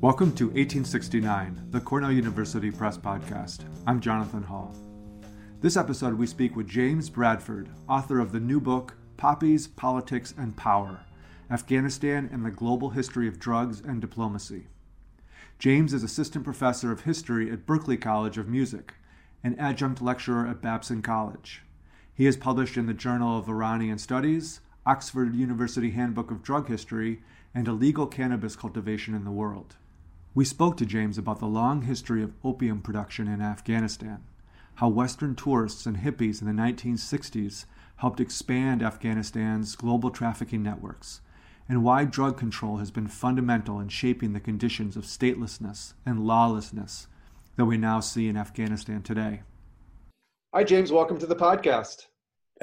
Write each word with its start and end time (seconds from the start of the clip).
Welcome 0.00 0.32
to 0.36 0.46
1869, 0.46 1.66
the 1.70 1.80
Cornell 1.80 2.12
University 2.12 2.70
Press 2.70 2.96
Podcast. 2.96 3.64
I'm 3.88 4.00
Jonathan 4.00 4.44
Hall. 4.44 4.72
This 5.60 5.76
episode, 5.76 6.14
we 6.14 6.28
speak 6.28 6.54
with 6.54 6.68
James 6.68 7.10
Bradford, 7.10 7.70
author 7.88 8.20
of 8.20 8.30
the 8.30 8.38
new 8.38 8.60
book, 8.60 8.94
Poppies, 9.16 9.66
Politics, 9.66 10.32
and 10.38 10.56
Power 10.56 11.00
Afghanistan 11.50 12.30
and 12.32 12.46
the 12.46 12.50
Global 12.52 12.90
History 12.90 13.26
of 13.26 13.40
Drugs 13.40 13.80
and 13.80 14.00
Diplomacy. 14.00 14.68
James 15.58 15.92
is 15.92 16.04
assistant 16.04 16.44
professor 16.44 16.92
of 16.92 17.00
history 17.00 17.50
at 17.50 17.66
Berklee 17.66 18.00
College 18.00 18.38
of 18.38 18.48
Music, 18.48 18.94
and 19.42 19.58
adjunct 19.58 20.00
lecturer 20.00 20.46
at 20.46 20.62
Babson 20.62 21.02
College. 21.02 21.62
He 22.22 22.26
has 22.26 22.36
published 22.36 22.76
in 22.76 22.86
the 22.86 22.94
Journal 22.94 23.36
of 23.36 23.48
Iranian 23.48 23.98
Studies, 23.98 24.60
Oxford 24.86 25.34
University 25.34 25.90
Handbook 25.90 26.30
of 26.30 26.40
Drug 26.40 26.68
History, 26.68 27.20
and 27.52 27.66
Illegal 27.66 28.06
Cannabis 28.06 28.54
Cultivation 28.54 29.12
in 29.12 29.24
the 29.24 29.32
World. 29.32 29.74
We 30.32 30.44
spoke 30.44 30.76
to 30.76 30.86
James 30.86 31.18
about 31.18 31.40
the 31.40 31.46
long 31.46 31.82
history 31.82 32.22
of 32.22 32.36
opium 32.44 32.80
production 32.80 33.26
in 33.26 33.40
Afghanistan, 33.40 34.22
how 34.76 34.88
Western 34.88 35.34
tourists 35.34 35.84
and 35.84 35.96
hippies 35.96 36.40
in 36.40 36.46
the 36.46 36.62
1960s 36.62 37.64
helped 37.96 38.20
expand 38.20 38.84
Afghanistan's 38.84 39.74
global 39.74 40.10
trafficking 40.10 40.62
networks, 40.62 41.22
and 41.68 41.82
why 41.82 42.04
drug 42.04 42.38
control 42.38 42.76
has 42.76 42.92
been 42.92 43.08
fundamental 43.08 43.80
in 43.80 43.88
shaping 43.88 44.32
the 44.32 44.38
conditions 44.38 44.96
of 44.96 45.06
statelessness 45.06 45.94
and 46.06 46.24
lawlessness 46.24 47.08
that 47.56 47.64
we 47.64 47.76
now 47.76 47.98
see 47.98 48.28
in 48.28 48.36
Afghanistan 48.36 49.02
today. 49.02 49.42
Hi, 50.54 50.62
James. 50.62 50.92
Welcome 50.92 51.18
to 51.18 51.26
the 51.26 51.34
podcast. 51.34 52.06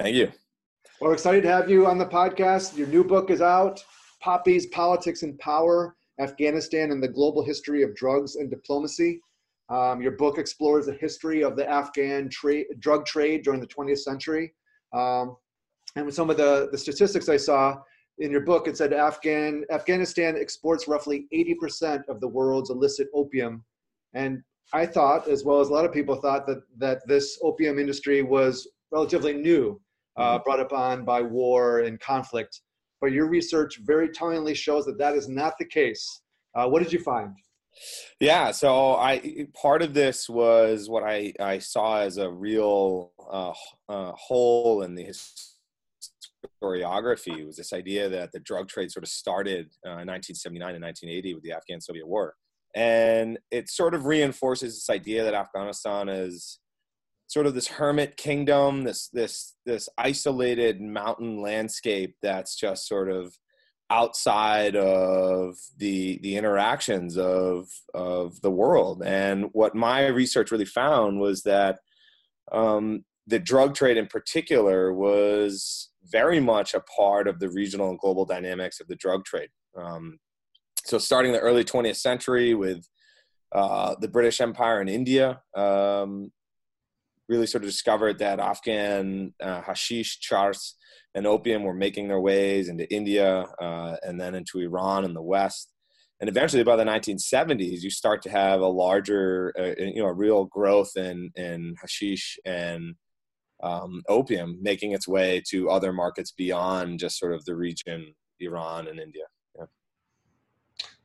Thank 0.00 0.16
you. 0.16 0.32
Well, 0.98 1.10
we're 1.10 1.12
excited 1.12 1.42
to 1.42 1.50
have 1.50 1.68
you 1.68 1.86
on 1.86 1.98
the 1.98 2.06
podcast. 2.06 2.74
Your 2.74 2.86
new 2.86 3.04
book 3.04 3.28
is 3.28 3.42
out 3.42 3.84
Poppies, 4.20 4.64
Politics, 4.68 5.22
and 5.22 5.38
Power 5.38 5.94
Afghanistan 6.18 6.90
and 6.90 7.02
the 7.02 7.08
Global 7.08 7.44
History 7.44 7.82
of 7.82 7.94
Drugs 7.94 8.36
and 8.36 8.48
Diplomacy. 8.48 9.20
Um, 9.68 10.00
your 10.00 10.12
book 10.12 10.38
explores 10.38 10.86
the 10.86 10.94
history 10.94 11.44
of 11.44 11.54
the 11.54 11.68
Afghan 11.68 12.30
tra- 12.30 12.64
drug 12.78 13.04
trade 13.04 13.44
during 13.44 13.60
the 13.60 13.66
20th 13.66 13.98
century. 13.98 14.54
Um, 14.94 15.36
and 15.96 16.06
with 16.06 16.14
some 16.14 16.30
of 16.30 16.38
the, 16.38 16.70
the 16.72 16.78
statistics 16.78 17.28
I 17.28 17.36
saw 17.36 17.76
in 18.20 18.30
your 18.30 18.40
book, 18.40 18.68
it 18.68 18.78
said 18.78 18.94
Afghan, 18.94 19.64
Afghanistan 19.70 20.34
exports 20.34 20.88
roughly 20.88 21.26
80% 21.34 22.08
of 22.08 22.22
the 22.22 22.28
world's 22.28 22.70
illicit 22.70 23.08
opium. 23.12 23.62
And 24.14 24.42
I 24.72 24.86
thought, 24.86 25.28
as 25.28 25.44
well 25.44 25.60
as 25.60 25.68
a 25.68 25.74
lot 25.74 25.84
of 25.84 25.92
people 25.92 26.16
thought, 26.16 26.46
that, 26.46 26.62
that 26.78 27.06
this 27.06 27.38
opium 27.42 27.78
industry 27.78 28.22
was 28.22 28.66
relatively 28.90 29.34
new, 29.34 29.80
uh, 30.20 30.34
mm-hmm. 30.34 30.42
brought 30.44 30.60
upon 30.60 31.04
by 31.04 31.20
war 31.22 31.80
and 31.80 31.98
conflict 32.00 32.60
but 33.00 33.12
your 33.12 33.28
research 33.28 33.80
very 33.82 34.10
tellingly 34.10 34.54
shows 34.54 34.84
that 34.84 34.98
that 34.98 35.14
is 35.14 35.28
not 35.28 35.54
the 35.58 35.64
case. 35.64 36.22
Uh, 36.54 36.68
what 36.68 36.82
did 36.82 36.92
you 36.92 36.98
find? 36.98 37.34
Yeah, 38.20 38.50
so 38.50 38.96
I 38.96 39.46
part 39.54 39.80
of 39.80 39.94
this 39.94 40.28
was 40.28 40.90
what 40.90 41.04
I, 41.04 41.32
I 41.40 41.58
saw 41.58 42.00
as 42.00 42.18
a 42.18 42.28
real 42.28 43.12
uh, 43.30 43.52
uh, 43.88 44.12
hole 44.12 44.82
in 44.82 44.94
the 44.96 45.06
historiography 46.62 47.46
was 47.46 47.56
this 47.56 47.72
idea 47.72 48.08
that 48.08 48.32
the 48.32 48.40
drug 48.40 48.68
trade 48.68 48.90
sort 48.90 49.04
of 49.04 49.08
started 49.08 49.66
uh, 49.86 50.02
in 50.02 50.08
1979 50.08 50.74
and 50.74 50.82
1980 50.82 51.34
with 51.34 51.44
the 51.44 51.52
Afghan-Soviet 51.52 52.06
War, 52.06 52.34
and 52.74 53.38
it 53.52 53.70
sort 53.70 53.94
of 53.94 54.04
reinforces 54.04 54.74
this 54.74 54.90
idea 54.90 55.22
that 55.22 55.34
Afghanistan 55.34 56.08
is 56.08 56.58
sort 57.30 57.46
of 57.46 57.54
this 57.54 57.68
hermit 57.68 58.16
kingdom, 58.16 58.82
this 58.82 59.06
this 59.12 59.54
this 59.64 59.88
isolated 59.96 60.80
mountain 60.80 61.40
landscape 61.40 62.16
that's 62.20 62.56
just 62.56 62.88
sort 62.88 63.08
of 63.08 63.32
outside 63.88 64.74
of 64.74 65.54
the 65.76 66.18
the 66.24 66.34
interactions 66.36 67.16
of 67.16 67.68
of 67.94 68.40
the 68.40 68.50
world. 68.50 69.04
And 69.06 69.44
what 69.52 69.76
my 69.76 70.08
research 70.08 70.50
really 70.50 70.64
found 70.64 71.20
was 71.20 71.44
that 71.44 71.78
um, 72.50 73.04
the 73.28 73.38
drug 73.38 73.76
trade 73.76 73.96
in 73.96 74.08
particular 74.08 74.92
was 74.92 75.90
very 76.04 76.40
much 76.40 76.74
a 76.74 76.80
part 76.80 77.28
of 77.28 77.38
the 77.38 77.48
regional 77.48 77.90
and 77.90 77.98
global 78.00 78.24
dynamics 78.24 78.80
of 78.80 78.88
the 78.88 78.96
drug 78.96 79.24
trade. 79.24 79.50
Um, 79.76 80.18
so 80.84 80.98
starting 80.98 81.30
the 81.30 81.38
early 81.38 81.62
20th 81.62 81.98
century 81.98 82.54
with 82.54 82.84
uh, 83.52 83.94
the 84.00 84.08
British 84.08 84.40
Empire 84.40 84.80
in 84.80 84.88
India, 84.88 85.40
um, 85.54 86.32
really 87.30 87.46
sort 87.46 87.62
of 87.62 87.70
discovered 87.70 88.18
that 88.18 88.40
Afghan 88.40 89.32
uh, 89.40 89.62
hashish, 89.62 90.18
charas 90.20 90.72
and 91.14 91.26
opium 91.26 91.62
were 91.62 91.74
making 91.74 92.08
their 92.08 92.20
ways 92.20 92.68
into 92.68 92.92
India 92.92 93.46
uh, 93.62 93.96
and 94.02 94.20
then 94.20 94.34
into 94.34 94.58
Iran 94.58 95.04
and 95.04 95.14
the 95.14 95.22
West. 95.22 95.72
And 96.20 96.28
eventually, 96.28 96.64
by 96.64 96.76
the 96.76 96.84
1970s, 96.84 97.80
you 97.80 97.88
start 97.88 98.20
to 98.22 98.30
have 98.30 98.60
a 98.60 98.66
larger, 98.66 99.54
uh, 99.58 99.72
you 99.78 100.02
know, 100.02 100.08
a 100.08 100.12
real 100.12 100.44
growth 100.44 100.90
in 100.96 101.30
in 101.34 101.76
hashish 101.80 102.38
and 102.44 102.94
um, 103.62 104.02
opium 104.08 104.58
making 104.60 104.92
its 104.92 105.08
way 105.08 105.42
to 105.50 105.70
other 105.70 105.92
markets 105.92 106.32
beyond 106.32 106.98
just 106.98 107.18
sort 107.18 107.32
of 107.32 107.44
the 107.44 107.56
region, 107.56 108.14
Iran 108.40 108.88
and 108.88 108.98
India. 108.98 109.24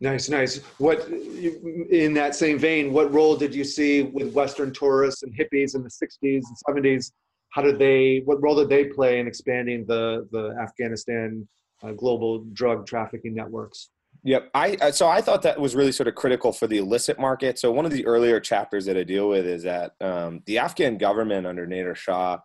Nice, 0.06 0.30
nice. 0.30 0.58
What 0.78 1.08
in 1.10 2.14
that 2.14 2.36
same 2.36 2.60
vein? 2.60 2.94
What 2.94 3.12
role 3.12 3.36
did 3.36 3.56
you 3.56 3.64
see 3.64 4.04
with 4.04 4.34
Western 4.34 4.72
tourists 4.72 5.24
and 5.24 5.34
hippies 5.36 5.74
in 5.74 5.82
the 5.82 5.90
'60s 5.90 6.44
and 6.46 6.86
'70s? 6.86 7.12
How 7.50 7.64
did 7.64 7.80
they? 7.80 8.22
What 8.24 8.40
role 8.40 8.56
did 8.56 8.70
they 8.70 8.86
play 8.86 9.20
in 9.20 9.26
expanding 9.26 9.84
the 9.88 10.28
the 10.32 10.56
Afghanistan 10.62 11.48
uh, 11.82 11.94
global 11.94 12.44
drug 12.54 12.86
trafficking 12.86 13.34
networks? 13.34 13.90
Yep. 14.24 14.52
I 14.54 14.92
so 14.92 15.08
I 15.08 15.22
thought 15.22 15.42
that 15.42 15.60
was 15.60 15.76
really 15.76 15.92
sort 15.92 16.08
of 16.08 16.14
critical 16.14 16.52
for 16.52 16.68
the 16.68 16.78
illicit 16.78 17.18
market. 17.18 17.58
So 17.58 17.72
one 17.72 17.86
of 17.86 17.92
the 17.92 18.06
earlier 18.06 18.40
chapters 18.40 18.86
that 18.86 18.98
I 18.98 19.04
deal 19.04 19.28
with 19.28 19.48
is 19.48 19.64
that 19.64 19.94
um, 20.02 20.44
the 20.46 20.60
Afghan 20.60 21.00
government 21.00 21.48
under 21.48 21.66
Nader 21.66 21.96
Shah 21.96 22.38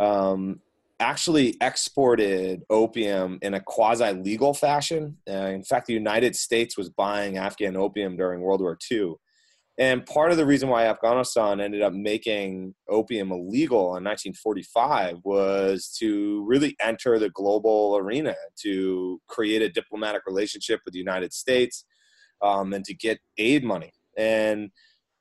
um, 0.00 0.60
actually 1.00 1.56
exported 1.60 2.62
opium 2.70 3.38
in 3.42 3.54
a 3.54 3.60
quasi 3.60 4.12
legal 4.12 4.52
fashion. 4.52 5.16
Uh, 5.28 5.48
in 5.48 5.62
fact, 5.62 5.86
the 5.86 5.94
United 5.94 6.34
States 6.34 6.76
was 6.76 6.90
buying 6.90 7.38
Afghan 7.38 7.76
opium 7.76 8.16
during 8.16 8.40
World 8.40 8.60
War 8.60 8.76
II. 8.90 9.14
And 9.78 10.04
part 10.04 10.32
of 10.32 10.36
the 10.36 10.46
reason 10.46 10.68
why 10.68 10.86
Afghanistan 10.86 11.60
ended 11.60 11.82
up 11.82 11.92
making 11.92 12.74
opium 12.88 13.30
illegal 13.30 13.96
in 13.96 14.02
1945 14.02 15.18
was 15.22 15.94
to 16.00 16.44
really 16.46 16.76
enter 16.80 17.20
the 17.20 17.30
global 17.30 17.96
arena, 17.96 18.34
to 18.62 19.20
create 19.28 19.62
a 19.62 19.68
diplomatic 19.68 20.22
relationship 20.26 20.80
with 20.84 20.94
the 20.94 20.98
United 20.98 21.32
States, 21.32 21.84
um, 22.42 22.72
and 22.72 22.84
to 22.86 22.94
get 22.94 23.20
aid 23.38 23.62
money. 23.62 23.92
And 24.16 24.70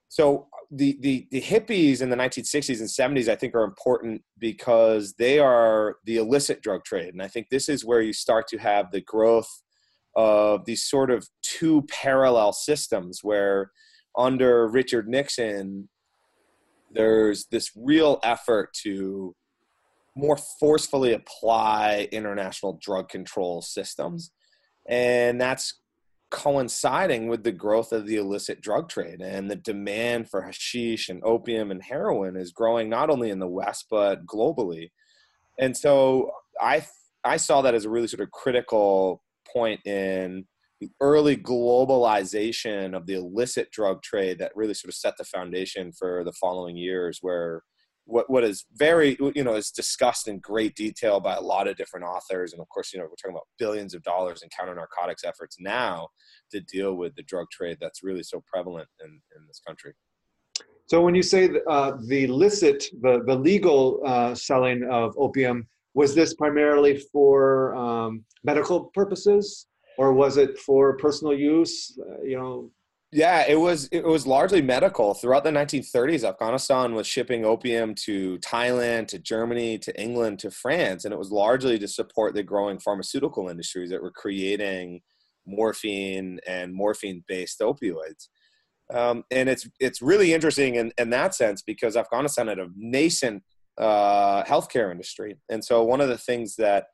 so 0.09 0.47
the, 0.69 0.97
the, 1.00 1.28
the 1.31 1.41
hippies 1.41 2.01
in 2.01 2.09
the 2.09 2.16
1960s 2.16 2.79
and 2.79 3.17
70s, 3.17 3.29
I 3.29 3.35
think, 3.35 3.55
are 3.55 3.63
important 3.63 4.22
because 4.38 5.13
they 5.13 5.39
are 5.39 5.97
the 6.05 6.17
illicit 6.17 6.61
drug 6.61 6.83
trade. 6.83 7.13
And 7.13 7.22
I 7.22 7.28
think 7.28 7.47
this 7.50 7.69
is 7.69 7.85
where 7.85 8.01
you 8.01 8.13
start 8.13 8.47
to 8.50 8.57
have 8.57 8.91
the 8.91 9.01
growth 9.01 9.50
of 10.16 10.66
these 10.66 10.83
sort 10.83 11.11
of 11.11 11.28
two 11.41 11.83
parallel 11.89 12.51
systems 12.51 13.19
where 13.23 13.72
under 14.17 14.67
Richard 14.67 15.07
Nixon, 15.07 15.89
there's 16.91 17.45
this 17.51 17.72
real 17.75 18.19
effort 18.23 18.73
to 18.84 19.35
more 20.16 20.38
forcefully 20.59 21.13
apply 21.13 22.09
international 22.11 22.79
drug 22.81 23.07
control 23.07 23.61
systems. 23.61 24.31
And 24.89 25.39
that's 25.39 25.79
coinciding 26.29 27.27
with 27.27 27.43
the 27.43 27.51
growth 27.51 27.93
of 27.93 28.05
the 28.05 28.17
illicit 28.17 28.61
drug 28.61 28.89
trade 28.89 29.21
and 29.21 29.49
the 29.49 29.55
demand 29.55 30.29
for 30.29 30.41
hashish 30.41 31.09
and 31.09 31.23
opium 31.23 31.71
and 31.71 31.81
heroin 31.81 32.35
is 32.35 32.51
growing 32.51 32.89
not 32.89 33.09
only 33.09 33.29
in 33.29 33.39
the 33.39 33.47
west 33.47 33.85
but 33.90 34.25
globally. 34.25 34.91
And 35.59 35.75
so 35.75 36.31
i 36.61 36.85
i 37.23 37.37
saw 37.37 37.61
that 37.61 37.75
as 37.75 37.85
a 37.85 37.90
really 37.90 38.07
sort 38.07 38.22
of 38.22 38.31
critical 38.31 39.23
point 39.52 39.79
in 39.85 40.46
the 40.79 40.90
early 41.02 41.35
globalization 41.35 42.96
of 42.96 43.05
the 43.07 43.16
illicit 43.16 43.72
drug 43.72 44.02
trade 44.03 44.37
that 44.40 44.55
really 44.55 44.73
sort 44.73 44.90
of 44.90 44.96
set 44.96 45.17
the 45.17 45.23
foundation 45.23 45.91
for 45.91 46.23
the 46.23 46.34
following 46.34 46.78
years 46.78 47.19
where 47.22 47.63
what 48.07 48.29
what 48.29 48.43
is 48.43 48.65
very 48.75 49.17
you 49.35 49.43
know 49.43 49.55
is 49.55 49.69
discussed 49.69 50.27
in 50.27 50.39
great 50.39 50.75
detail 50.75 51.19
by 51.19 51.35
a 51.35 51.41
lot 51.41 51.67
of 51.67 51.75
different 51.75 52.05
authors. 52.05 52.53
And 52.53 52.61
of 52.61 52.69
course 52.69 52.93
you 52.93 52.99
know 52.99 53.05
we're 53.05 53.15
talking 53.21 53.35
about 53.35 53.47
billions 53.59 53.93
of 53.93 54.01
dollars 54.03 54.41
in 54.41 54.49
counter 54.49 54.73
narcotics 54.73 55.23
efforts 55.23 55.57
now 55.59 56.07
to 56.51 56.61
deal 56.61 56.95
with 56.95 57.13
the 57.15 57.23
drug 57.23 57.47
trade 57.51 57.77
that's 57.79 58.03
really 58.03 58.23
so 58.23 58.41
prevalent 58.51 58.87
in, 59.03 59.09
in 59.09 59.47
this 59.47 59.61
country. 59.65 59.93
So 60.85 61.01
when 61.01 61.15
you 61.15 61.23
say 61.23 61.49
uh, 61.69 61.97
the 62.07 62.27
licit 62.27 62.85
the 63.01 63.23
the 63.25 63.35
legal 63.35 64.01
uh, 64.05 64.33
selling 64.33 64.87
of 64.89 65.13
opium 65.17 65.67
was 65.93 66.15
this 66.15 66.33
primarily 66.33 66.97
for 67.11 67.75
um, 67.75 68.23
medical 68.43 68.85
purposes? 68.93 69.67
Or 69.99 70.13
was 70.13 70.37
it 70.37 70.59
for 70.59 70.95
personal 70.97 71.33
use? 71.33 71.97
Uh, 71.99 72.21
you 72.21 72.37
know 72.37 72.71
Yeah, 73.11 73.45
it 73.47 73.55
was 73.55 73.87
it 73.93 74.03
was 74.03 74.27
largely 74.27 74.61
medical. 74.61 75.13
Throughout 75.13 75.45
the 75.45 75.49
1930s, 75.51 76.25
Afghanistan 76.27 76.93
was 76.93 77.07
shipping 77.07 77.45
opium 77.45 77.95
to 78.03 78.37
Thailand, 78.39 79.07
to 79.07 79.19
Germany, 79.19 79.77
to 79.79 80.01
England, 80.01 80.39
to 80.39 80.51
France, 80.51 81.05
and 81.05 81.13
it 81.13 81.17
was 81.17 81.31
largely 81.31 81.79
to 81.79 81.87
support 81.87 82.33
the 82.33 82.43
growing 82.43 82.79
pharmaceutical 82.79 83.47
industries 83.47 83.89
that 83.91 84.01
were 84.01 84.11
creating 84.11 84.99
morphine 85.45 86.39
and 86.45 86.73
morphine-based 86.73 87.61
opioids. 87.61 88.27
Um, 88.93 89.23
and 89.31 89.47
it's 89.47 89.69
it's 89.79 90.01
really 90.01 90.33
interesting 90.33 90.75
in, 90.75 90.91
in 90.97 91.09
that 91.11 91.33
sense 91.33 91.61
because 91.61 91.95
Afghanistan 91.95 92.47
had 92.47 92.59
a 92.59 92.67
nascent 92.75 93.41
uh, 93.77 94.43
healthcare 94.43 94.91
industry, 94.91 95.37
and 95.49 95.63
so 95.63 95.81
one 95.83 96.01
of 96.01 96.09
the 96.09 96.17
things 96.17 96.57
that 96.57 96.87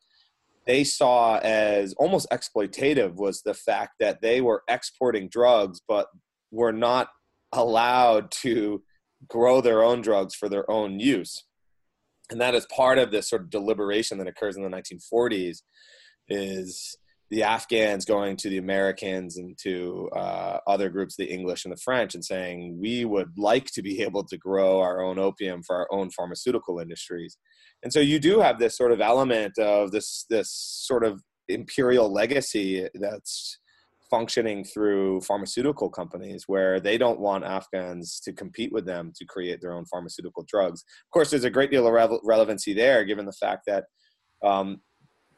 they 0.65 0.83
saw 0.83 1.37
as 1.39 1.93
almost 1.93 2.27
exploitative 2.31 3.15
was 3.15 3.41
the 3.41 3.53
fact 3.53 3.93
that 3.99 4.21
they 4.21 4.41
were 4.41 4.63
exporting 4.69 5.27
drugs 5.29 5.81
but 5.87 6.07
were 6.51 6.71
not 6.71 7.09
allowed 7.51 8.31
to 8.31 8.81
grow 9.27 9.61
their 9.61 9.83
own 9.83 10.01
drugs 10.01 10.35
for 10.35 10.49
their 10.49 10.69
own 10.69 10.99
use. 10.99 11.45
And 12.29 12.39
that 12.41 12.55
is 12.55 12.65
part 12.73 12.97
of 12.97 13.11
this 13.11 13.29
sort 13.29 13.43
of 13.43 13.49
deliberation 13.49 14.17
that 14.17 14.27
occurs 14.27 14.55
in 14.55 14.63
the 14.63 14.69
1940s 14.69 15.61
is 16.29 16.97
the 17.29 17.43
Afghans 17.43 18.05
going 18.05 18.35
to 18.37 18.49
the 18.49 18.57
Americans 18.57 19.37
and 19.37 19.57
to 19.63 20.09
uh, 20.15 20.59
other 20.67 20.89
groups, 20.89 21.15
the 21.15 21.31
English 21.31 21.65
and 21.65 21.71
the 21.71 21.81
French, 21.83 22.13
and 22.13 22.23
saying, 22.23 22.77
we 22.79 23.05
would 23.05 23.31
like 23.37 23.65
to 23.73 23.81
be 23.81 24.01
able 24.03 24.23
to 24.25 24.37
grow 24.37 24.79
our 24.79 25.01
own 25.01 25.19
opium 25.19 25.63
for 25.63 25.75
our 25.75 25.87
own 25.91 26.09
pharmaceutical 26.11 26.79
industries. 26.79 27.37
And 27.83 27.91
so 27.91 27.99
you 27.99 28.19
do 28.19 28.39
have 28.39 28.59
this 28.59 28.77
sort 28.77 28.91
of 28.91 29.01
element 29.01 29.57
of 29.57 29.91
this, 29.91 30.25
this 30.29 30.51
sort 30.51 31.03
of 31.03 31.21
imperial 31.49 32.11
legacy 32.11 32.87
that's 32.93 33.59
functioning 34.13 34.63
through 34.63 35.19
pharmaceutical 35.21 35.89
companies 35.89 36.43
where 36.45 36.79
they 36.79 36.99
don't 36.99 37.19
want 37.19 37.43
Afghans 37.43 38.19
to 38.19 38.31
compete 38.31 38.71
with 38.71 38.85
them 38.85 39.11
to 39.15 39.25
create 39.25 39.59
their 39.59 39.73
own 39.73 39.85
pharmaceutical 39.85 40.45
drugs. 40.47 40.81
Of 40.81 41.11
course, 41.11 41.31
there's 41.31 41.45
a 41.45 41.49
great 41.49 41.71
deal 41.71 41.87
of 41.87 42.19
relevancy 42.23 42.73
there 42.73 43.05
given 43.05 43.25
the 43.25 43.31
fact 43.31 43.63
that 43.65 43.85
um, 44.43 44.81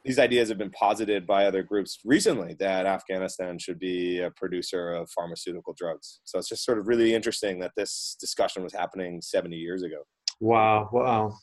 these 0.06 0.20
ideas 0.20 0.50
have 0.50 0.60
been 0.60 0.72
posited 0.72 1.26
by 1.26 1.46
other 1.46 1.64
groups 1.64 2.00
recently 2.06 2.56
that 2.60 2.86
Afghanistan 2.86 3.58
should 3.58 3.80
be 3.80 4.20
a 4.20 4.30
producer 4.32 4.94
of 4.94 5.10
pharmaceutical 5.10 5.74
drugs. 5.76 6.20
So 6.26 6.38
it's 6.38 6.48
just 6.48 6.64
sort 6.64 6.78
of 6.78 6.88
really 6.88 7.16
interesting 7.16 7.60
that 7.60 7.72
this 7.76 8.16
discussion 8.20 8.64
was 8.64 8.72
happening 8.72 9.20
70 9.22 9.56
years 9.56 9.82
ago. 9.82 10.04
Wow, 10.40 10.90
wow. 10.94 11.34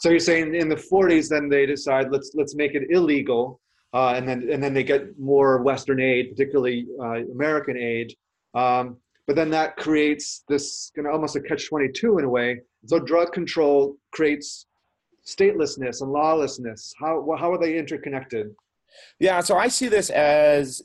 So 0.00 0.10
you're 0.10 0.18
saying 0.18 0.56
in 0.56 0.68
the 0.68 0.74
40s, 0.92 1.28
then 1.28 1.48
they 1.48 1.64
decide 1.64 2.10
let's 2.10 2.32
let's 2.34 2.56
make 2.56 2.74
it 2.74 2.90
illegal, 2.90 3.60
uh, 3.94 4.14
and 4.16 4.28
then 4.28 4.48
and 4.50 4.60
then 4.60 4.74
they 4.74 4.82
get 4.82 5.16
more 5.18 5.62
Western 5.62 6.00
aid, 6.00 6.30
particularly 6.30 6.86
uh, 7.00 7.22
American 7.32 7.76
aid. 7.76 8.12
Um, 8.54 8.96
but 9.28 9.36
then 9.36 9.50
that 9.50 9.76
creates 9.76 10.42
this 10.48 10.90
kind 10.96 11.06
of 11.06 11.12
almost 11.12 11.36
a 11.36 11.40
catch-22 11.40 12.18
in 12.18 12.24
a 12.24 12.28
way. 12.28 12.60
So 12.86 12.98
drug 12.98 13.32
control 13.32 13.96
creates 14.10 14.66
statelessness 15.28 16.00
and 16.00 16.10
lawlessness? 16.10 16.94
How, 16.98 17.24
how 17.38 17.52
are 17.52 17.58
they 17.58 17.78
interconnected? 17.78 18.54
Yeah, 19.20 19.40
so 19.40 19.56
I 19.56 19.68
see 19.68 19.88
this 19.88 20.10
as 20.10 20.82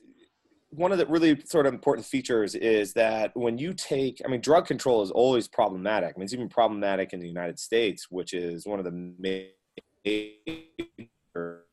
one 0.69 0.91
of 0.91 0.97
the 0.97 1.05
really 1.05 1.39
sort 1.45 1.65
of 1.65 1.73
important 1.73 2.05
features 2.05 2.55
is 2.55 2.93
that 2.93 3.31
when 3.35 3.57
you 3.57 3.73
take, 3.73 4.21
I 4.25 4.27
mean, 4.27 4.41
drug 4.41 4.65
control 4.65 5.01
is 5.03 5.11
always 5.11 5.47
problematic. 5.47 6.13
I 6.15 6.17
mean, 6.17 6.25
it's 6.25 6.33
even 6.33 6.49
problematic 6.49 7.13
in 7.13 7.19
the 7.19 7.27
United 7.27 7.59
States, 7.59 8.07
which 8.09 8.33
is 8.33 8.65
one 8.65 8.79
of 8.79 8.85
the 8.85 9.13
major 10.05 11.65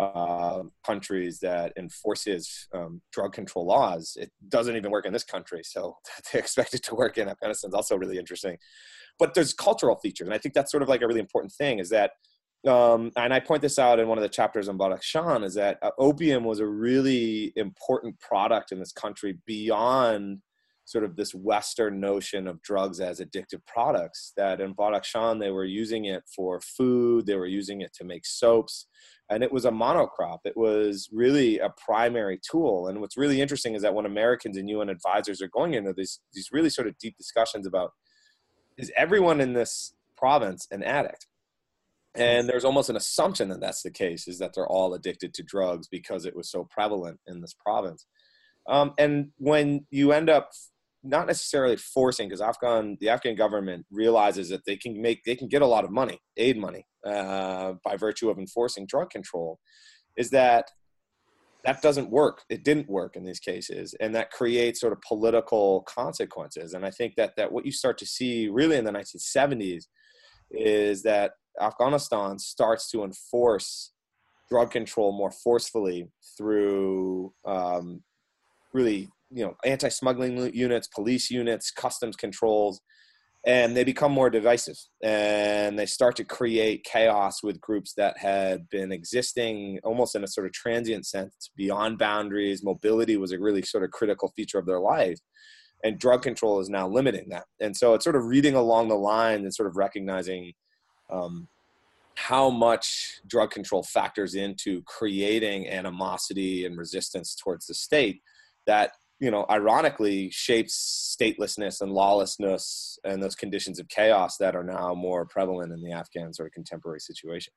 uh, 0.00 0.62
countries 0.84 1.38
that 1.40 1.72
enforces 1.76 2.68
um, 2.74 3.02
drug 3.12 3.32
control 3.32 3.66
laws. 3.66 4.16
It 4.18 4.30
doesn't 4.48 4.76
even 4.76 4.90
work 4.90 5.06
in 5.06 5.12
this 5.12 5.24
country, 5.24 5.62
so 5.64 5.96
to 6.30 6.38
expect 6.38 6.74
it 6.74 6.82
to 6.84 6.94
work 6.94 7.18
in 7.18 7.28
Afghanistan 7.28 7.68
is 7.68 7.74
also 7.74 7.96
really 7.96 8.18
interesting 8.18 8.56
but 9.18 9.34
there's 9.34 9.52
cultural 9.52 9.96
features 9.96 10.26
and 10.26 10.34
i 10.34 10.38
think 10.38 10.54
that's 10.54 10.70
sort 10.70 10.82
of 10.82 10.88
like 10.88 11.02
a 11.02 11.06
really 11.06 11.20
important 11.20 11.52
thing 11.52 11.78
is 11.78 11.90
that 11.90 12.12
um, 12.68 13.10
and 13.16 13.32
I 13.32 13.40
point 13.40 13.62
this 13.62 13.78
out 13.78 13.98
in 13.98 14.08
one 14.08 14.18
of 14.18 14.22
the 14.22 14.28
chapters 14.28 14.68
on 14.68 14.76
Badakhshan, 14.76 15.44
is 15.44 15.54
that 15.54 15.78
uh, 15.82 15.90
opium 15.98 16.44
was 16.44 16.60
a 16.60 16.66
really 16.66 17.52
important 17.56 18.18
product 18.20 18.70
in 18.70 18.78
this 18.78 18.92
country 18.92 19.38
beyond 19.46 20.40
sort 20.90 21.04
of 21.04 21.14
this 21.14 21.32
Western 21.32 22.00
notion 22.00 22.48
of 22.48 22.60
drugs 22.62 22.98
as 22.98 23.20
addictive 23.20 23.64
products. 23.64 24.32
That 24.36 24.60
in 24.60 24.74
Badakhshan, 24.74 25.38
they 25.38 25.52
were 25.52 25.64
using 25.64 26.06
it 26.06 26.24
for 26.34 26.60
food, 26.60 27.26
they 27.26 27.36
were 27.36 27.46
using 27.46 27.80
it 27.80 27.92
to 27.94 28.04
make 28.04 28.26
soaps, 28.26 28.88
and 29.30 29.44
it 29.44 29.52
was 29.52 29.64
a 29.64 29.70
monocrop. 29.70 30.38
It 30.44 30.56
was 30.56 31.08
really 31.12 31.60
a 31.60 31.70
primary 31.70 32.40
tool. 32.42 32.88
And 32.88 33.00
what's 33.00 33.16
really 33.16 33.40
interesting 33.40 33.76
is 33.76 33.82
that 33.82 33.94
when 33.94 34.04
Americans 34.04 34.56
and 34.56 34.68
UN 34.68 34.88
advisors 34.88 35.40
are 35.40 35.48
going 35.48 35.74
into 35.74 35.92
these, 35.92 36.18
these 36.34 36.48
really 36.50 36.70
sort 36.70 36.88
of 36.88 36.98
deep 36.98 37.16
discussions 37.16 37.68
about 37.68 37.92
is 38.76 38.90
everyone 38.96 39.40
in 39.40 39.52
this 39.52 39.94
province 40.16 40.66
an 40.72 40.82
addict? 40.82 41.28
And 42.16 42.48
there's 42.48 42.64
almost 42.64 42.90
an 42.90 42.96
assumption 42.96 43.48
that 43.50 43.60
that's 43.60 43.82
the 43.82 43.92
case, 43.92 44.26
is 44.26 44.40
that 44.40 44.54
they're 44.54 44.66
all 44.66 44.94
addicted 44.94 45.32
to 45.34 45.44
drugs 45.44 45.86
because 45.86 46.26
it 46.26 46.34
was 46.34 46.50
so 46.50 46.66
prevalent 46.68 47.20
in 47.28 47.40
this 47.40 47.54
province. 47.54 48.06
Um, 48.68 48.94
and 48.98 49.28
when 49.38 49.86
you 49.90 50.10
end 50.10 50.28
up 50.28 50.50
not 51.02 51.26
necessarily 51.26 51.76
forcing, 51.76 52.28
because 52.28 52.40
Afghan 52.40 52.96
the 53.00 53.08
Afghan 53.08 53.34
government 53.34 53.86
realizes 53.90 54.48
that 54.50 54.64
they 54.66 54.76
can 54.76 55.00
make 55.00 55.24
they 55.24 55.36
can 55.36 55.48
get 55.48 55.62
a 55.62 55.66
lot 55.66 55.84
of 55.84 55.90
money, 55.90 56.18
aid 56.36 56.58
money, 56.58 56.86
uh, 57.06 57.74
by 57.84 57.96
virtue 57.96 58.30
of 58.30 58.38
enforcing 58.38 58.86
drug 58.86 59.10
control, 59.10 59.58
is 60.16 60.30
that 60.30 60.70
that 61.64 61.82
doesn't 61.82 62.10
work. 62.10 62.42
It 62.48 62.64
didn't 62.64 62.88
work 62.88 63.16
in 63.16 63.24
these 63.24 63.40
cases, 63.40 63.94
and 64.00 64.14
that 64.14 64.30
creates 64.30 64.80
sort 64.80 64.92
of 64.92 65.00
political 65.02 65.82
consequences. 65.82 66.74
And 66.74 66.84
I 66.84 66.90
think 66.90 67.14
that 67.16 67.34
that 67.36 67.52
what 67.52 67.66
you 67.66 67.72
start 67.72 67.98
to 67.98 68.06
see 68.06 68.48
really 68.48 68.76
in 68.76 68.84
the 68.84 68.92
1970s 68.92 69.84
is 70.50 71.02
that 71.02 71.32
Afghanistan 71.60 72.38
starts 72.38 72.90
to 72.90 73.04
enforce 73.04 73.92
drug 74.48 74.70
control 74.70 75.12
more 75.12 75.30
forcefully 75.30 76.08
through 76.36 77.32
um, 77.44 78.02
really 78.72 79.08
you 79.30 79.44
know 79.44 79.56
anti-smuggling 79.64 80.54
units, 80.54 80.88
police 80.88 81.30
units, 81.30 81.70
customs 81.70 82.16
controls, 82.16 82.80
and 83.46 83.76
they 83.76 83.84
become 83.84 84.12
more 84.12 84.28
divisive 84.28 84.76
and 85.02 85.78
they 85.78 85.86
start 85.86 86.14
to 86.16 86.24
create 86.24 86.84
chaos 86.84 87.42
with 87.42 87.60
groups 87.60 87.94
that 87.96 88.18
had 88.18 88.68
been 88.68 88.92
existing 88.92 89.78
almost 89.82 90.14
in 90.14 90.24
a 90.24 90.28
sort 90.28 90.46
of 90.46 90.52
transient 90.52 91.06
sense 91.06 91.50
beyond 91.56 91.98
boundaries. 91.98 92.62
Mobility 92.62 93.16
was 93.16 93.32
a 93.32 93.38
really 93.38 93.62
sort 93.62 93.82
of 93.82 93.90
critical 93.90 94.32
feature 94.36 94.58
of 94.58 94.66
their 94.66 94.80
life 94.80 95.18
and 95.82 95.98
drug 95.98 96.22
control 96.22 96.60
is 96.60 96.68
now 96.68 96.88
limiting 96.88 97.28
that. 97.30 97.44
And 97.60 97.76
so 97.76 97.94
it's 97.94 98.04
sort 98.04 98.16
of 98.16 98.26
reading 98.26 98.54
along 98.54 98.88
the 98.88 98.96
line 98.96 99.40
and 99.40 99.54
sort 99.54 99.68
of 99.68 99.76
recognizing 99.76 100.52
um, 101.10 101.48
how 102.16 102.50
much 102.50 103.20
drug 103.26 103.50
control 103.50 103.82
factors 103.82 104.34
into 104.34 104.82
creating 104.82 105.68
animosity 105.68 106.66
and 106.66 106.76
resistance 106.76 107.34
towards 107.34 107.66
the 107.66 107.74
state 107.74 108.20
that 108.66 108.92
you 109.20 109.30
know, 109.30 109.44
ironically 109.50 110.30
shapes 110.30 111.16
statelessness 111.20 111.82
and 111.82 111.92
lawlessness 111.92 112.98
and 113.04 113.22
those 113.22 113.34
conditions 113.34 113.78
of 113.78 113.86
chaos 113.88 114.38
that 114.38 114.56
are 114.56 114.64
now 114.64 114.94
more 114.94 115.26
prevalent 115.26 115.72
in 115.72 115.82
the 115.82 115.92
Afghan 115.92 116.32
sort 116.32 116.46
of 116.46 116.52
contemporary 116.52 117.00
situation. 117.00 117.52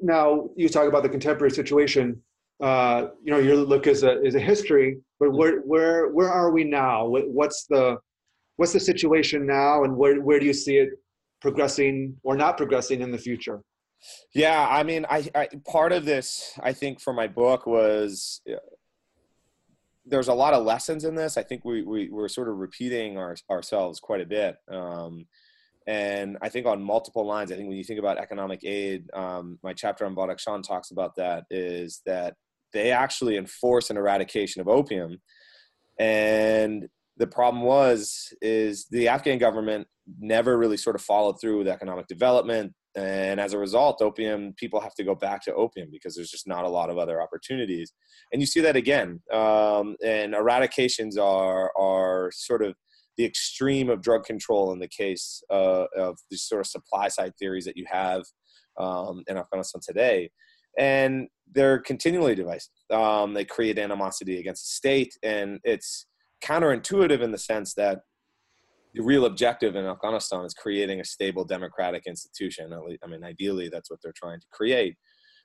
Now, 0.00 0.48
you 0.56 0.68
talk 0.68 0.88
about 0.88 1.02
the 1.02 1.08
contemporary 1.08 1.50
situation. 1.50 2.22
Uh, 2.62 3.08
you 3.22 3.30
know, 3.30 3.38
your 3.38 3.56
look 3.56 3.86
is 3.86 4.02
a 4.02 4.22
is 4.22 4.34
a 4.34 4.40
history, 4.40 4.98
but 5.20 5.30
where 5.32 5.60
where 5.60 6.08
where 6.08 6.30
are 6.30 6.50
we 6.50 6.64
now? 6.64 7.06
What's 7.06 7.66
the 7.68 7.98
what's 8.56 8.72
the 8.72 8.80
situation 8.80 9.46
now, 9.46 9.84
and 9.84 9.94
where 9.94 10.22
where 10.22 10.40
do 10.40 10.46
you 10.46 10.54
see 10.54 10.78
it 10.78 10.88
progressing 11.42 12.16
or 12.22 12.34
not 12.34 12.56
progressing 12.56 13.02
in 13.02 13.10
the 13.10 13.18
future? 13.18 13.60
Yeah, 14.34 14.66
I 14.68 14.82
mean, 14.82 15.06
I, 15.08 15.28
I 15.34 15.48
part 15.66 15.92
of 15.92 16.04
this, 16.04 16.52
I 16.62 16.72
think, 16.72 17.00
for 17.00 17.12
my 17.12 17.26
book 17.26 17.66
was 17.66 18.40
there's 20.06 20.28
a 20.28 20.34
lot 20.34 20.54
of 20.54 20.64
lessons 20.64 21.04
in 21.04 21.14
this. 21.14 21.36
I 21.36 21.42
think 21.42 21.64
we, 21.64 21.82
we 21.82 22.08
we're 22.10 22.28
sort 22.28 22.48
of 22.48 22.56
repeating 22.56 23.18
our, 23.18 23.36
ourselves 23.50 24.00
quite 24.00 24.20
a 24.20 24.26
bit. 24.26 24.56
Um, 24.70 25.26
and 25.86 26.36
I 26.42 26.48
think 26.48 26.66
on 26.66 26.82
multiple 26.82 27.26
lines, 27.26 27.52
I 27.52 27.56
think 27.56 27.68
when 27.68 27.76
you 27.76 27.84
think 27.84 27.98
about 27.98 28.18
economic 28.18 28.64
aid, 28.64 29.08
um, 29.14 29.58
my 29.62 29.72
chapter 29.72 30.04
on 30.04 30.16
Badakhshan 30.16 30.62
talks 30.62 30.90
about 30.90 31.14
that 31.16 31.44
is 31.50 32.02
that 32.06 32.34
they 32.72 32.90
actually 32.90 33.36
enforce 33.36 33.90
an 33.90 33.96
eradication 33.96 34.60
of 34.60 34.68
opium. 34.68 35.18
And 35.98 36.88
the 37.16 37.26
problem 37.26 37.62
was, 37.62 38.32
is 38.42 38.86
the 38.90 39.08
Afghan 39.08 39.38
government 39.38 39.86
never 40.18 40.58
really 40.58 40.76
sort 40.76 40.96
of 40.96 41.02
followed 41.02 41.40
through 41.40 41.58
with 41.58 41.68
economic 41.68 42.06
development 42.06 42.74
and 42.96 43.38
as 43.38 43.52
a 43.52 43.58
result 43.58 44.00
opium 44.00 44.54
people 44.56 44.80
have 44.80 44.94
to 44.94 45.04
go 45.04 45.14
back 45.14 45.42
to 45.42 45.54
opium 45.54 45.88
because 45.92 46.16
there's 46.16 46.30
just 46.30 46.48
not 46.48 46.64
a 46.64 46.68
lot 46.68 46.90
of 46.90 46.98
other 46.98 47.20
opportunities. 47.20 47.92
And 48.32 48.40
you 48.40 48.46
see 48.46 48.60
that 48.60 48.76
again 48.76 49.20
um, 49.32 49.96
and 50.04 50.34
eradications 50.34 51.18
are 51.18 51.70
are 51.78 52.30
sort 52.32 52.62
of 52.62 52.74
the 53.16 53.24
extreme 53.24 53.88
of 53.88 54.02
drug 54.02 54.24
control 54.24 54.72
in 54.72 54.78
the 54.78 54.88
case 54.88 55.42
uh, 55.50 55.84
of 55.96 56.18
these 56.30 56.42
sort 56.42 56.60
of 56.60 56.66
supply 56.66 57.08
side 57.08 57.32
theories 57.38 57.64
that 57.66 57.76
you 57.76 57.84
have 57.90 58.24
um, 58.78 59.22
in 59.28 59.36
afghanistan 59.36 59.80
today. 59.84 60.30
And 60.78 61.28
they're 61.52 61.78
continually 61.78 62.34
divisive 62.34 62.72
um, 62.90 63.34
they 63.34 63.44
create 63.44 63.78
animosity 63.78 64.38
against 64.38 64.64
the 64.64 64.74
state 64.74 65.14
and 65.22 65.60
it's 65.64 66.06
counterintuitive 66.42 67.20
in 67.20 67.30
the 67.30 67.38
sense 67.38 67.74
that 67.74 68.00
the 68.96 69.02
real 69.02 69.26
objective 69.26 69.76
in 69.76 69.84
Afghanistan 69.84 70.44
is 70.46 70.54
creating 70.54 71.00
a 71.00 71.04
stable 71.04 71.44
democratic 71.44 72.04
institution. 72.06 72.72
I 72.72 73.06
mean, 73.06 73.24
ideally, 73.24 73.68
that's 73.68 73.90
what 73.90 74.00
they're 74.02 74.14
trying 74.16 74.40
to 74.40 74.46
create. 74.50 74.96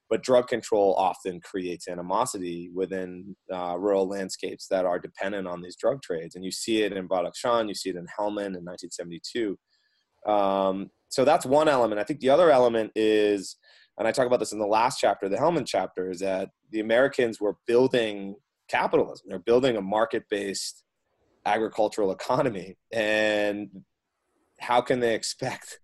But 0.10 0.24
drug 0.24 0.48
control 0.48 0.96
often 0.98 1.42
creates 1.42 1.90
animosity 1.90 2.72
within 2.74 3.36
uh, 3.54 3.76
rural 3.78 4.08
landscapes 4.08 4.68
that 4.70 4.86
are 4.86 5.00
dependent 5.00 5.48
on 5.48 5.62
these 5.62 5.76
drug 5.76 6.02
trades. 6.02 6.36
And 6.36 6.46
you 6.46 6.52
see 6.52 6.84
it 6.84 6.94
in 6.94 7.10
Badakhshan, 7.10 7.68
you 7.68 7.76
see 7.76 7.90
it 7.90 7.98
in 7.98 8.06
Helmand 8.06 8.56
in 8.56 8.64
1972. 8.64 9.58
Um, 10.26 10.90
so 11.10 11.26
that's 11.26 11.46
one 11.46 11.68
element. 11.68 12.00
I 12.00 12.06
think 12.06 12.22
the 12.22 12.30
other 12.30 12.52
element 12.52 12.92
is, 12.96 13.58
and 13.98 14.08
I 14.08 14.14
talk 14.14 14.28
about 14.28 14.40
this 14.40 14.54
in 14.54 14.60
the 14.60 14.66
last 14.66 14.98
chapter, 15.00 15.28
the 15.28 15.38
Helmand 15.38 15.66
chapter, 15.68 16.10
is 16.10 16.20
that 16.20 16.50
the 16.72 16.80
Americans 16.80 17.42
were 17.42 17.58
building 17.68 18.36
capitalism. 18.70 19.28
They're 19.28 19.40
building 19.40 19.76
a 19.76 19.82
market 19.82 20.24
based 20.30 20.84
agricultural 21.46 22.12
economy 22.12 22.78
and 22.92 23.70
how 24.60 24.82
can 24.82 25.00
they 25.00 25.16
expect 25.16 25.80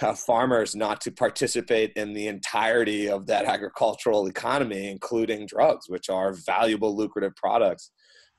uh, 0.00 0.14
farmers 0.14 0.74
not 0.74 1.00
to 1.00 1.12
participate 1.12 1.92
in 1.94 2.12
the 2.14 2.26
entirety 2.26 3.08
of 3.08 3.26
that 3.26 3.44
agricultural 3.44 4.26
economy 4.26 4.90
including 4.90 5.46
drugs 5.46 5.88
which 5.88 6.08
are 6.08 6.32
valuable 6.32 6.96
lucrative 6.96 7.34
products? 7.36 7.90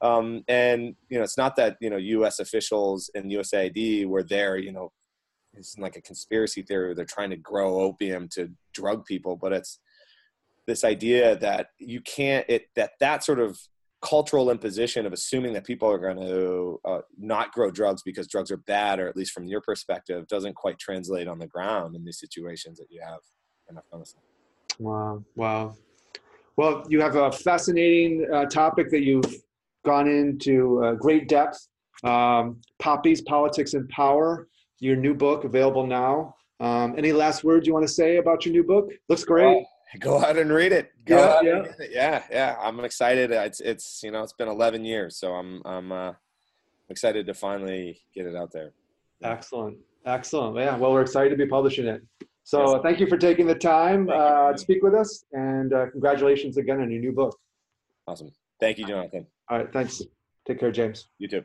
Um, 0.01 0.43
and 0.48 0.95
you 1.10 1.17
know 1.17 1.24
it's 1.24 1.38
not 1.38 1.55
that 1.55 1.77
you 1.79 1.89
know 1.89 1.98
us 2.25 2.39
officials 2.39 3.10
and 3.15 3.31
usaid 3.31 4.05
were 4.07 4.24
there 4.24 4.57
you 4.57 4.74
know 4.74 4.91
it's 5.53 5.77
like 5.77 5.95
a 5.95 6.01
conspiracy 6.01 6.63
theory 6.63 6.93
they're 6.93 7.05
trying 7.05 7.29
to 7.29 7.38
grow 7.38 7.79
opium 7.79 8.27
to 8.34 8.50
drug 8.74 9.05
people 9.05 9.38
but 9.38 9.53
it's 9.53 9.79
this 10.67 10.84
idea 10.84 11.38
that 11.38 11.67
you 11.79 12.01
can't 12.01 12.45
it 12.50 12.63
that 12.75 12.91
that 13.00 13.24
sort 13.24 13.39
of 13.39 13.57
cultural 14.05 14.51
imposition 14.51 15.05
of 15.07 15.13
assuming 15.13 15.51
that 15.53 15.65
people 15.65 15.89
are 15.89 15.97
going 15.97 16.17
to 16.17 16.79
uh, 16.85 17.00
not 17.17 17.51
grow 17.51 17.71
drugs 17.71 18.03
because 18.03 18.27
drugs 18.27 18.51
are 18.51 18.57
bad, 18.57 19.00
or 19.00 19.07
at 19.07 19.17
least 19.17 19.31
from 19.31 19.47
your 19.47 19.62
perspective, 19.62 20.27
doesn't 20.27 20.55
quite 20.55 20.77
translate 20.77 21.27
on 21.27 21.39
the 21.39 21.47
ground 21.47 21.95
in 21.95 22.05
these 22.05 22.19
situations 22.19 22.77
that 22.77 22.85
you 22.89 23.01
have 23.03 23.19
in 23.69 23.77
Afghanistan. 23.77 24.21
Wow. 24.77 25.24
Wow. 25.35 25.75
Well, 26.55 26.83
you 26.88 27.01
have 27.01 27.15
a 27.15 27.31
fascinating 27.31 28.27
uh, 28.31 28.45
topic 28.45 28.89
that 28.91 29.01
you've 29.01 29.35
gone 29.83 30.07
into 30.07 30.83
uh, 30.83 30.93
great 30.93 31.27
depth. 31.27 31.67
Um, 32.03 32.62
Poppies, 32.79 33.21
Politics, 33.21 33.74
and 33.74 33.89
Power, 33.89 34.47
your 34.79 34.95
new 34.95 35.15
book 35.15 35.45
available 35.45 35.88
now. 35.88 36.35
Um, 36.59 36.93
any 36.97 37.12
last 37.12 37.43
words 37.43 37.65
you 37.65 37.74
want 37.74 37.88
to 37.88 37.93
say 37.93 38.17
about 38.17 38.45
your 38.45 38.53
new 38.53 38.63
book? 38.63 38.91
Looks 39.09 39.24
great 39.24 39.65
go 39.99 40.23
out 40.23 40.37
and 40.37 40.51
read 40.51 40.71
it. 40.71 40.91
Go 41.05 41.17
yeah, 41.17 41.41
yeah. 41.41 41.63
It. 41.79 41.91
yeah, 41.91 42.23
yeah. 42.31 42.55
I'm 42.59 42.79
excited. 42.81 43.31
It's 43.31 43.59
it's 43.61 44.01
you 44.03 44.11
know 44.11 44.23
it's 44.23 44.33
been 44.33 44.47
11 44.47 44.85
years, 44.85 45.17
so 45.17 45.33
I'm 45.33 45.61
I'm 45.65 45.91
uh, 45.91 46.13
excited 46.89 47.25
to 47.25 47.33
finally 47.33 48.01
get 48.13 48.25
it 48.25 48.35
out 48.35 48.51
there. 48.51 48.71
Excellent, 49.23 49.77
excellent. 50.05 50.57
Yeah, 50.57 50.77
well, 50.77 50.91
we're 50.91 51.01
excited 51.01 51.29
to 51.29 51.37
be 51.37 51.45
publishing 51.45 51.87
it. 51.87 52.01
So 52.43 52.73
yes. 52.73 52.81
thank 52.83 52.99
you 52.99 53.07
for 53.07 53.17
taking 53.17 53.47
the 53.47 53.55
time 53.55 54.09
uh, 54.09 54.51
to 54.51 54.57
speak 54.57 54.83
with 54.83 54.93
us, 54.93 55.25
and 55.31 55.73
uh, 55.73 55.89
congratulations 55.91 56.57
again 56.57 56.81
on 56.81 56.91
your 56.91 57.01
new 57.01 57.11
book. 57.11 57.37
Awesome. 58.07 58.31
Thank 58.59 58.77
you, 58.77 58.85
Jonathan. 58.85 59.25
All 59.49 59.57
right, 59.57 59.71
thanks. 59.73 60.01
Take 60.47 60.59
care, 60.59 60.71
James. 60.71 61.07
You 61.17 61.27
too. 61.27 61.43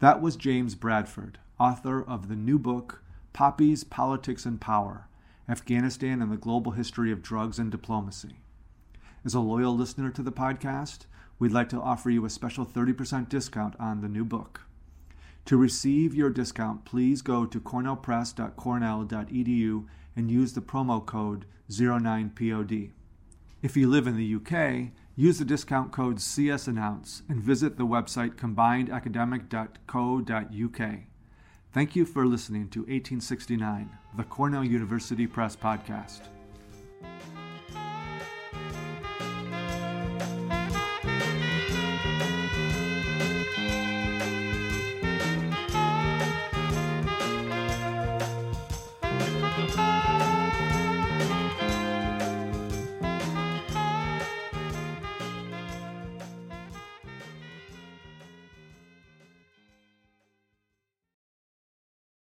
That 0.00 0.22
was 0.22 0.36
James 0.36 0.74
Bradford, 0.74 1.38
author 1.60 2.02
of 2.02 2.28
the 2.28 2.36
new 2.36 2.58
book, 2.58 3.02
Poppies, 3.32 3.84
Politics, 3.84 4.46
and 4.46 4.60
Power 4.60 5.07
Afghanistan 5.48 6.20
and 6.20 6.30
the 6.30 6.36
Global 6.36 6.72
History 6.72 7.10
of 7.10 7.22
Drugs 7.22 7.58
and 7.58 7.70
Diplomacy. 7.70 8.40
As 9.24 9.32
a 9.34 9.40
loyal 9.40 9.74
listener 9.74 10.10
to 10.10 10.22
the 10.22 10.30
podcast, 10.30 11.06
we'd 11.38 11.52
like 11.52 11.70
to 11.70 11.80
offer 11.80 12.10
you 12.10 12.24
a 12.24 12.30
special 12.30 12.66
30% 12.66 13.28
discount 13.28 13.74
on 13.80 14.00
the 14.00 14.08
new 14.08 14.24
book. 14.24 14.62
To 15.46 15.56
receive 15.56 16.14
your 16.14 16.30
discount, 16.30 16.84
please 16.84 17.22
go 17.22 17.46
to 17.46 17.60
cornellpress.cornell.edu 17.60 19.86
and 20.14 20.30
use 20.30 20.52
the 20.52 20.60
promo 20.60 21.04
code 21.04 21.46
09POD. 21.70 22.90
If 23.62 23.76
you 23.76 23.88
live 23.88 24.06
in 24.06 24.16
the 24.16 24.34
UK, 24.34 24.92
use 25.16 25.38
the 25.38 25.44
discount 25.44 25.90
code 25.90 26.18
CSAnnounce 26.18 27.22
and 27.28 27.42
visit 27.42 27.76
the 27.76 27.86
website 27.86 28.34
combinedacademic.co.uk. 28.34 30.98
Thank 31.70 31.94
you 31.94 32.06
for 32.06 32.26
listening 32.26 32.68
to 32.70 32.80
1869, 32.80 33.90
the 34.16 34.24
Cornell 34.24 34.64
University 34.64 35.26
Press 35.26 35.54
Podcast. 35.54 36.22